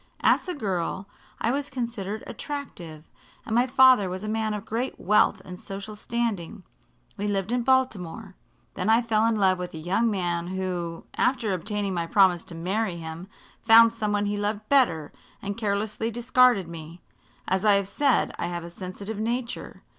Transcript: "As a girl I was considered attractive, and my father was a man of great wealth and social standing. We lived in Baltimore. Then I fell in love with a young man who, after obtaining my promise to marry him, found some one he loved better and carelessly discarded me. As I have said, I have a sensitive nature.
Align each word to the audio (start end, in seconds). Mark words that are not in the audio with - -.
"As 0.21 0.47
a 0.47 0.55
girl 0.55 1.07
I 1.39 1.51
was 1.51 1.69
considered 1.69 2.23
attractive, 2.25 3.07
and 3.45 3.53
my 3.53 3.67
father 3.67 4.09
was 4.09 4.23
a 4.23 4.27
man 4.27 4.55
of 4.55 4.65
great 4.65 4.99
wealth 4.99 5.43
and 5.45 5.59
social 5.59 5.95
standing. 5.95 6.63
We 7.17 7.27
lived 7.27 7.51
in 7.51 7.61
Baltimore. 7.61 8.33
Then 8.73 8.89
I 8.89 9.03
fell 9.03 9.27
in 9.27 9.35
love 9.35 9.59
with 9.59 9.75
a 9.75 9.77
young 9.77 10.09
man 10.09 10.47
who, 10.47 11.05
after 11.17 11.53
obtaining 11.53 11.93
my 11.93 12.07
promise 12.07 12.43
to 12.45 12.55
marry 12.55 12.97
him, 12.97 13.27
found 13.63 13.93
some 13.93 14.11
one 14.11 14.25
he 14.25 14.37
loved 14.37 14.67
better 14.69 15.11
and 15.39 15.55
carelessly 15.55 16.09
discarded 16.09 16.67
me. 16.67 16.99
As 17.47 17.63
I 17.63 17.73
have 17.73 17.87
said, 17.87 18.31
I 18.39 18.47
have 18.47 18.63
a 18.63 18.71
sensitive 18.71 19.19
nature. 19.19 19.83